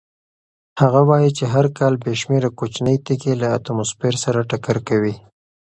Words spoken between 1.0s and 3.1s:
وایي چې هر کال بې شمېره کوچنۍ